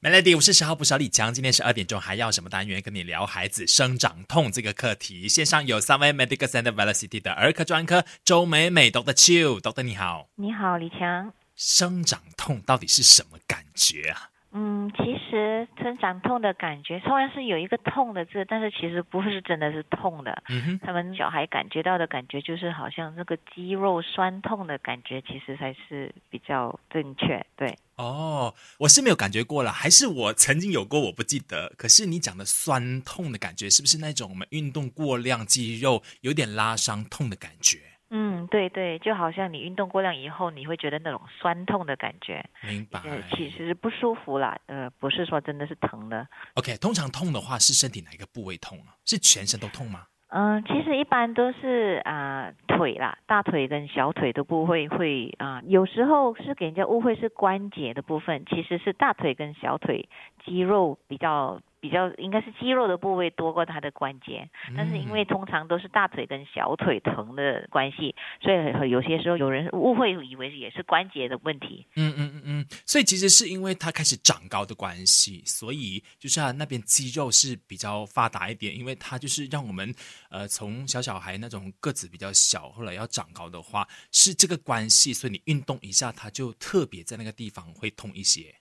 [0.00, 5.28] Melody，我是十号不小李强，今天十二点钟还要什么单元跟你聊孩子生长痛这个课题？
[5.28, 11.32] 线上有三位 Medical Center Velocity 的儿科专科周美美 Doctor Chiu，Doctor 你好，你好，李强。
[11.56, 14.30] 生长痛到底是什么感觉啊？
[14.52, 20.44] 嗯，其实生长痛的感觉，虽然是有一个痛的字，但是其实不是真的是痛的。
[20.48, 27.44] 嗯哼，他们小孩感觉到的感觉，就是好像那个肌肉酸痛的感觉，其实才是比较正确。
[27.56, 31.72] 对，哦，我是没有感觉过了，还是我曾经有过，我不记得。
[31.76, 37.80] 可是你讲的酸痛的感觉，是不是那种我们运动过量，肌肉有点拉伤痛的感觉？
[38.10, 42.48] 嗯，对对，就好像你运动过量以后，你会觉得那种酸痛的感觉。
[42.62, 43.00] 明白。
[43.04, 46.26] 呃，其实不舒服啦，呃，不是说真的是疼的。
[46.54, 48.96] OK，通常痛的话是身体哪一个部位痛啊？
[49.04, 50.06] 是全身都痛吗？
[50.30, 60.06] 嗯，其实一般都是啊、腿啦，大腿跟小腿的部位会啊、有时候是给人家误会是关节的部分，其实是大腿跟小腿
[60.44, 71.86] 肌肉比较比较应该是肌肉的部位多过他的关节，但是因为通常都是大腿跟小腿疼的关系，所以有些时候有人误会以为也是关节的问题。
[71.96, 79.94] 嗯嗯嗯嗯，所以其实是因为他开始长高的关系，所以就是它那边肌肉是比较发达一点，因为他就是让我们
[80.30, 88.54] 呃从小小孩那种个子比较小，后来要长高的话是这个关系，所以你运动一下，他就特别在那个地方会痛一些。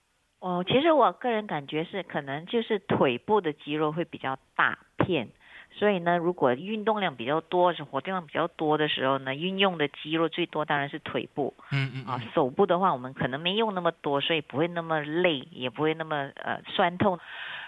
[0.47, 5.27] 哦，其实我个人感觉是可能就是腿部的肌肉会比较大片，
[5.73, 12.23] 所以呢，如果运动量比较多、是活动量比较多的时候呢，运用的肌肉最多当然是腿部嗯嗯啊。
[12.33, 17.19] 手部的话，我们可能没用那么多，所以不会那么累，也不会那么呃酸痛。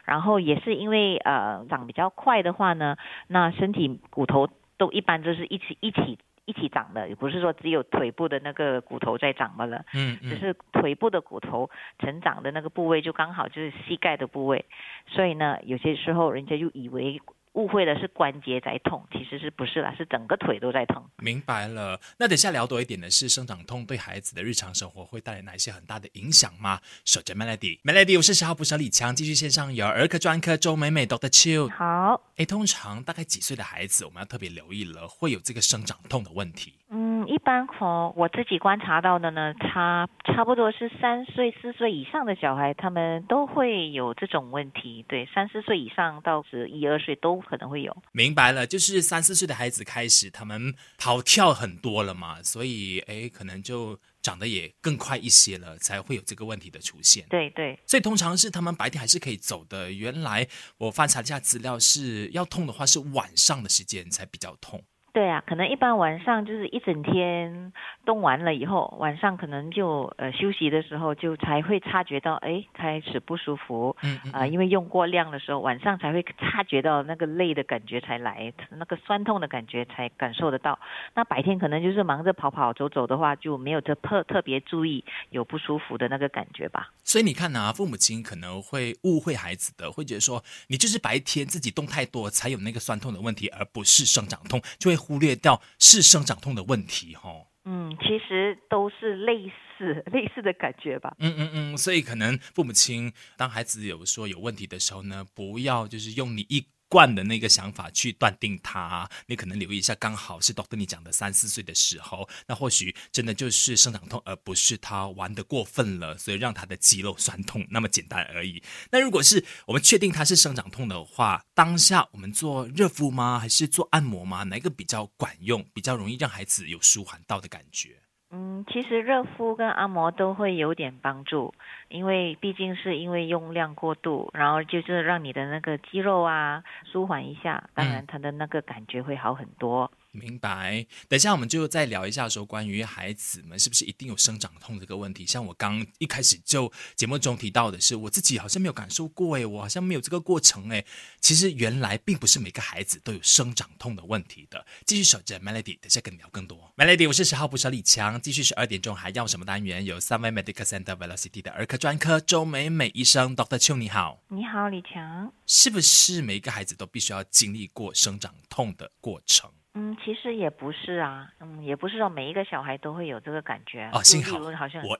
[0.05, 2.95] 然后也是因为呃长比较快的话呢，
[3.27, 6.17] 那身体骨头都一般就是一起一起
[6.49, 9.85] 一起长的，也不是说只有腿部的那个骨头在长罢了。
[9.93, 11.69] 嗯嗯，只是腿部的骨头
[11.99, 14.65] 成长的那个部位就刚好就是膝盖的部位，
[15.05, 17.21] 所以呢，有些时候人家就以为
[17.53, 21.03] 误会的是关节在痛，其实是不是啦，是整个腿都在痛。
[21.17, 21.99] 明白了。
[22.17, 26.79] 那等下聊多一点的是生长痛对孩子的日常生活会带来哪一些很大的影响吗？
[27.05, 31.69] 守着 Melody，Melody，我是十号捕手李强，继续线上有儿科专科周美美 Doctor Chiu。
[31.71, 36.73] 好，诶，通常大概几岁的孩子，我们要特别留意了，会有这个生长痛的问题。
[36.91, 45.05] 嗯，一般哦，我自己观察到的呢，差差不多是三岁、四岁以上的小孩，他们都会有这种问题。
[45.07, 47.95] 对，三四岁以上到十一二岁都可能会有。
[48.13, 57.23] 明白了，就是三四岁的孩子开始，他们跑跳很多了嘛，所以诶，可能就长得也更快一些了，才会有这个问题的出现。
[57.29, 59.91] 对对，所以通常是他们白天还是可以走的。
[59.91, 60.47] 原来
[60.79, 64.83] 我翻查一下资料，是要痛的话是晚上的时间才比较痛。
[65.11, 67.73] 对啊，可能一般晚上就是一整天
[68.05, 80.79] 动完了以后，晚上可能就呃休息的时候就才会察觉到，哎，开始不舒服嗯嗯啊、因为用过量的时候，晚上才会察觉到那个累的感觉才来，那个酸痛的感觉才感受得到。
[81.15, 86.91] 那白天可能就是忙着跑跑走走的话，就没有特特特别注意有不舒服的那个感觉吧。
[87.03, 97.29] 所以你看啊，父母亲可能会误会孩子的，会觉得说你就是白天自己动太多才有那个酸痛的问题，而不是生长痛，就会忽略掉是生长痛的问题哈、
[97.65, 101.15] 嗯，其实都是类似 类似的感觉吧。
[101.19, 118.61] 嗯嗯嗯，所以可能父母亲当孩子有说有问题的时候呢，不要就是用你一惯的那个想法去断定他，你可能留意一下，刚好是 doctor 你讲的三四岁的时候，那或许真的就是生长痛，而不是他玩的过分了，所以让他的肌肉酸痛那么简单而已。
[118.91, 124.43] 那如果是我们确定他是生长痛的话，当下我们做热敷吗，还是做按摩吗？
[124.43, 128.01] 哪一个比较管用，比较容易让孩子有舒缓到的感觉？
[128.31, 131.53] 嗯，其实热敷跟按摩都会有点帮助，
[131.87, 139.89] 因为毕竟是因为用量过度，然后就是让你的那个肌肉啊舒缓一下，当然它的那个感觉会好很多。
[140.11, 140.85] 明白。
[141.07, 145.25] 等一下，我们就再聊一下说关于孩子们是不是一定有生长痛这个问题。
[145.25, 150.85] 像我刚一开始就节目中提到的是，我自己好像没有感受过，诶，我好像没有这个过程，诶。
[151.21, 154.65] 其实原来并不是每个孩子都有生长痛的问题的。
[154.85, 156.73] 继续守着 Melody，等下跟你聊更多。
[156.77, 159.83] Melody，我是十号捕手李强，继续十二点钟还要什么单元？
[159.85, 164.21] 有三位 Medical Center Velocity 的儿科专科周美美医生 Doctor 邱，你好。
[164.29, 165.31] 你好，李强。
[165.45, 169.51] 是不是每一个孩子都必须要经历过生长痛的过程？
[169.75, 173.87] 嗯，其实也不是啊，嗯，也不是说每一个小孩都会有这个感觉。
[173.93, 174.99] 哦，幸好好像我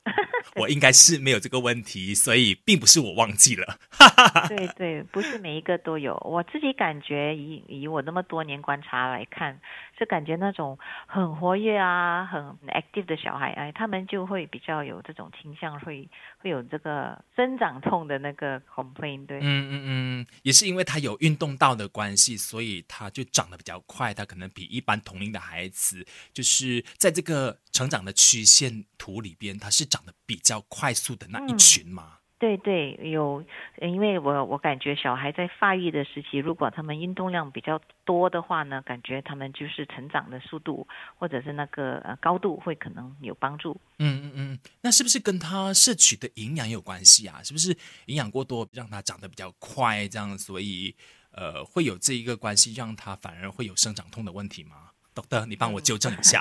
[0.56, 3.80] 我应该是没有这个问题，所以并不是我忘记了。
[4.48, 6.16] 对对，不是每一个都有。
[6.24, 9.60] 我自己感觉，以以我那么多年观察来看，
[9.98, 10.77] 是感觉那种
[11.07, 16.07] 很活跃啊、很 active 的小孩，哎，他们就会比较有这种倾向，会
[16.38, 19.25] 会有这个生长痛的那个 complaint。
[19.25, 24.13] 对，嗯嗯嗯，也是因为他有运动到的关系，所以他就长得比较快。
[24.13, 32.17] 他可能比一般同龄的孩子，就是在这个成长的曲线图里边，他是长得比较快速的那一群吗。
[32.38, 33.44] 对对，有，
[33.81, 43.79] 因为我我感觉小孩在发育的时期，如果他们运动量比较多的话呢，感觉他们就是成长的速度或者是那个呃高度会可能有帮助。
[43.97, 47.44] 嗯嗯嗯，那是不是跟他摄取的营养有关系啊？
[47.44, 47.75] 是不是
[48.06, 50.95] 营养过多让他长得比较快，这样所以
[51.31, 54.88] 呃会有这一个关系，让他反而会有生长痛的问题吗？
[55.15, 56.39] 懂得，你帮我纠正一下。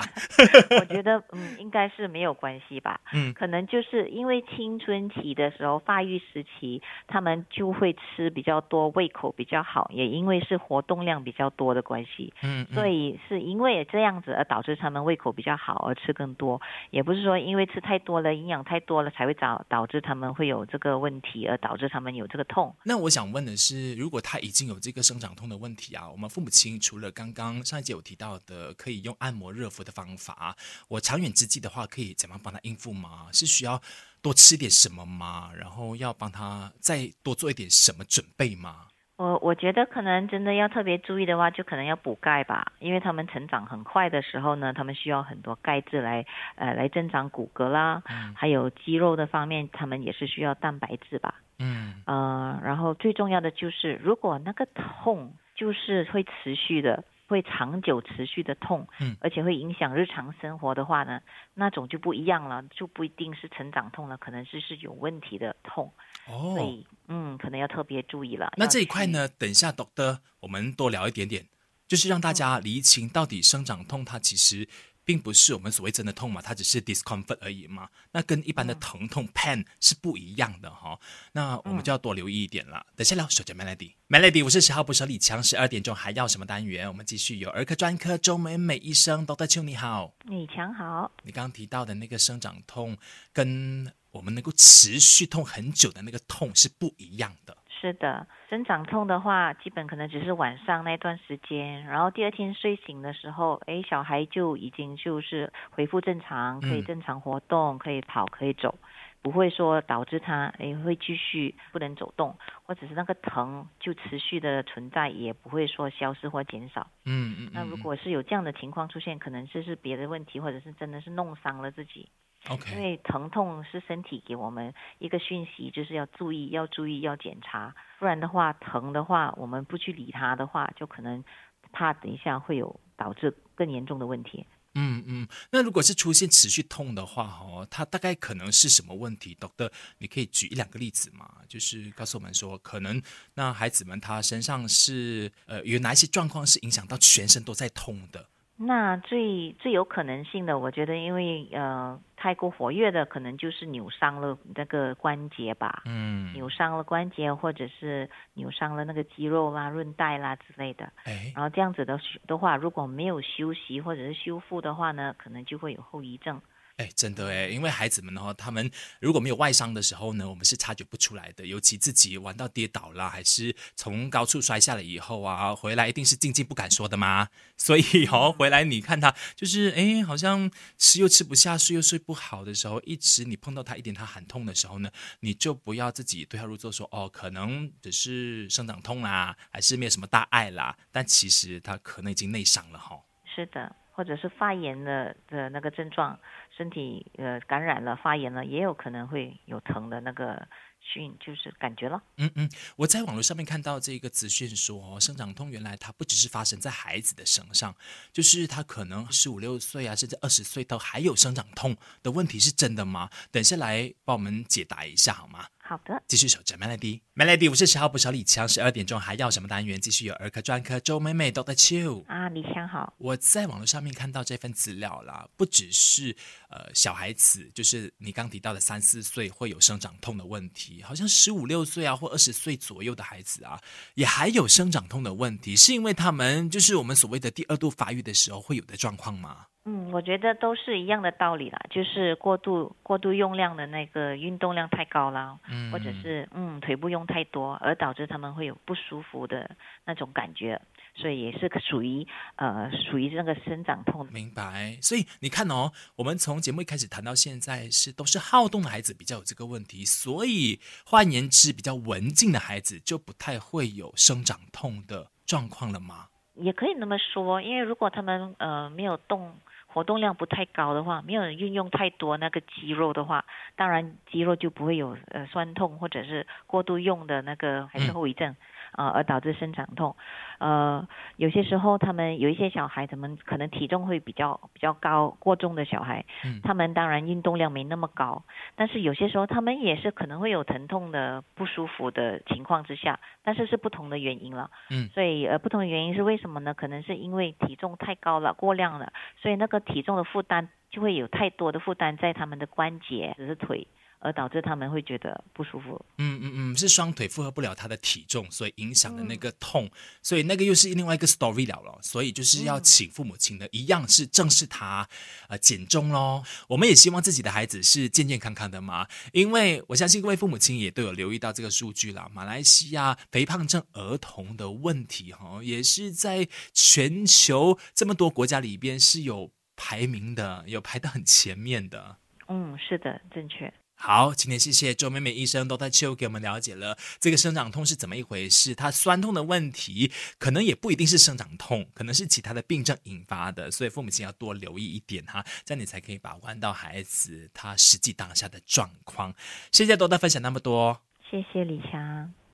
[0.79, 3.01] 我觉得，嗯，应该是没有关系吧。
[3.13, 12.31] 嗯，可能就是因为青春期的时候，发育时期，他们就会吃比较多，胃口比较好，也因为是活动量比较多的关系。
[12.41, 16.61] 嗯，所以是因为这样子而导致他们胃口比较好而吃更多，
[16.91, 22.73] 也不是说因为吃太多了，营养太多了才会导导致他们会有这个问题，而导致他们有这个痛。
[22.83, 28.68] 那我想问的是，如果他已经有这个生长痛的问题啊，我们父母亲除了刚刚上一节有提到的。
[28.73, 30.55] 可以用按摩热敷的方法，
[30.87, 33.27] 我长远之计的话，可以怎么帮他应付吗？
[33.31, 33.81] 是需要
[34.21, 35.51] 多吃点什么吗？
[35.55, 38.87] 然后要帮他再多做一点什么准备吗？
[39.17, 46.25] 我我觉得可能真的要特别注意的话，就可能要补钙吧，因为他们成长很快的时候呢，他们需要很多钙质来
[46.55, 48.01] 呃来增长骨骼啦，
[48.33, 51.35] 还有肌肉的方面，他们也是需要蛋白质吧。
[51.57, 57.03] 嗯，呃，然后最重要的就是，如果那个痛就是会持续的。
[57.29, 61.21] 会长久持续的痛，嗯，而且会影响日常生活的话呢，
[61.53, 65.93] 那种就不一样了，就不一定是成长痛了，可能是是有问题的痛，
[66.27, 68.51] 哦，所以嗯，可能要特别注意了。
[68.57, 71.45] 那这一块呢，等一下，Doctor，我们多聊一点点，
[71.87, 74.67] 就是让大家厘清到底生长痛它其实。
[75.09, 77.89] 并不是我们所谓真的痛嘛，它只是 discomfort 而已嘛。
[78.11, 80.99] 那跟一般的疼痛 pain 是不一样的哈。
[81.31, 82.85] 那我们就要多留意一点了。
[82.95, 86.87] 等下聊手机 melody，melody，我是十号不手李强，十二点钟还要什么单元？
[86.87, 91.11] 我们继续有儿科专科周美美医生，Doctor 邱你好，李强好。
[91.23, 92.95] 你刚刚提到的那个生长痛，
[93.33, 97.57] 跟我们能够持续痛很久的那个痛是不一样的。
[97.79, 108.77] 是的，生长痛的话，基本可能只是晚上那段时间，然后第二天睡醒的时候，哎，小孩就已经就是恢复正常，可以正常活动，可以跑，可以走，
[109.21, 112.35] 不会说导致他哎会继续不能走动，
[112.65, 116.87] 或者是那个疼就持续的存在，也不会说消失或减少。
[117.05, 117.51] 嗯嗯。
[117.53, 122.09] 那如果是有这样的情况出现，可能就是别的问题，或者是真的是弄伤了自己。
[122.47, 131.23] OK，因为疼痛是身体给我们一个讯息，就是要注意，要注意，要检查，不然的话，疼的话，我们不去理它的话，就可能
[131.71, 134.45] 怕等一下会有导致更严重的问题。
[134.75, 143.01] 嗯嗯，那如果是出现持续痛的话，哦，它大概可能是什么问题？Doctor，你可以举一两个例子嘛，就是告诉我们说，可能
[143.33, 148.27] 那孩子们他身上是呃有哪一些状况是影响到全身都在痛的？
[148.61, 155.83] 那最最有可能性的，我觉得，因为呃太过活跃的，可能就是扭伤了那个关节吧。
[155.85, 160.91] 嗯，扭伤了关节，或者是扭伤了那个肌肉啦、韧带啦之类的。
[161.05, 166.41] 哎，然后这样子的的话，如果没有休息或者是修复的话呢，可能就会有后遗症。
[166.79, 168.71] 哎，真的哎，因为孩子们的话，他们
[169.01, 171.45] 如果没有外伤的时候呢，我们是察觉不出来的。
[171.45, 177.27] 尤其自己玩到跌倒了，还是从高处摔下来以后啊，回来一定是静静不敢说的嘛。
[177.57, 190.77] 所以哦，回来你看他就是哎，好像吃又吃不下，睡又睡不好的时候，一直你碰到他一点他喊痛的时候呢，你就不要自己对号入座，说哦，可能只是生长痛啦，还是没有什么大碍啦。
[190.93, 192.97] 但其实他可能已经内伤了哈。
[193.35, 193.75] 是的。
[193.91, 196.17] 或者是发炎的的那个症状，
[196.59, 200.45] 身体呃感染了发炎了，也有可能会有疼的那个
[200.81, 202.03] 讯，就是感觉了。
[202.17, 207.73] 嗯嗯，我在网络上面看到这个资讯说，生长痛原来它不只是发生在孩子的身上，
[208.11, 213.09] 就是他可能十五六岁啊，甚至二十岁都还有生长痛的问题，是真的吗？
[213.31, 215.47] 等下来帮我们解答一下好吗？
[215.69, 219.79] 好的，继续守着 Melody，Melody，我是十号不小李强，十二点钟还要什么单元？
[219.79, 222.91] 继续有儿科专科周美美 Doctor Chiu 啊，李强好。
[222.97, 226.15] 我在网络上面看到这份资料啦，不只是
[226.49, 233.61] 呃小孩子，就是你刚提到的三四岁会有生长痛的问题，好像十五六岁啊或二十岁左右的孩子啊，
[233.93, 239.45] 也还有生长痛的问题，是因为他们就是我们所谓的第二度发育的时候会有的状况吗？
[239.65, 249.51] 嗯，我觉得都是一样的道理啦，就是过度过度用量的那个运动量太高了，嗯，或者是嗯腿部用太多，而导致他们会有不舒服的
[249.85, 250.59] 那种感觉，
[250.95, 254.07] 所以也是属于呃属于那个生长痛。
[254.11, 254.77] 明白。
[254.81, 266.07] 所以你看哦，我们从节目一开始谈到现在是都是好动的孩子比较有这个问题，所以换言之，比较文静的孩子就不太会有生长痛的状况了吗？
[266.35, 269.35] 也可以那么说，因为如果他们呃没有动。
[269.71, 273.23] 活动量不太高的话，没有运用太多那个肌肉的话，
[273.55, 278.35] 当然肌肉就不会有呃酸痛或者是过度用的那个还是后遗症。
[278.73, 279.95] 啊，而导致生长痛，
[280.39, 288.23] 呃，有些时候他们有一些小孩，他们可能体重会比较比较高，过重的小孩，嗯，他们当然运动量没那么高，
[288.55, 296.53] 但是有些时候他们也是可能会有疼痛的不舒服的情况之下，但是是不同的原因了，嗯，所以呃不同的原因是为什么呢？
[296.53, 303.67] 可能是因为体重太高了，过量了，所以那个体重的负担就会有太多的负担在他们的关节，只是腿。
[303.99, 305.85] 而导致他们会觉得不舒服。
[305.97, 309.69] 嗯嗯嗯，是双腿负荷不了他的体重，所以影响的那个痛，
[310.01, 311.77] 所以那个又是另外一个 story 了了。
[311.81, 314.87] 所以就是要请父母亲的，一样是正视他，
[315.27, 316.23] 呃，减重咯。
[316.47, 322.09] 我们也希望自己的孩子是健健康康的嘛，因为我相信各位父母亲也都有留意到这个数据啦。
[322.13, 331.97] 马来西亚肥胖症儿童的问题哈，也是在全球这么多国家里边是有排名的，有排得很前面的。
[332.27, 333.51] 嗯，是的，正确。
[333.81, 338.53] 好，今天谢谢周美美医生都在秋给我们了解了这个生长痛是怎么一回事。
[338.53, 349.15] 它酸痛的问题，可能也不一定是生长痛，可能是其他的病症引发的，所以父母亲要多留意一点哈，这样你才可以把关到孩子他实际当下的状况。
[349.49, 352.13] 谢谢多多分享那么多，谢谢李强。